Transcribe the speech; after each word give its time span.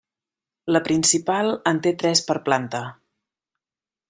La 0.75 0.81
principal 0.87 1.51
en 1.73 1.83
té 1.85 1.93
tres 2.05 2.25
per 2.31 2.39
planta. 2.49 2.85